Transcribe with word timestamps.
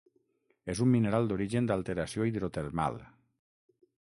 És 0.73 0.79
un 0.85 0.89
mineral 0.93 1.29
d'origen 1.31 1.69
d'alteració 1.73 2.27
hidrotermal. 2.31 2.99